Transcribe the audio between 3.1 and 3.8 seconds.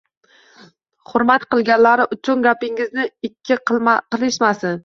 ikki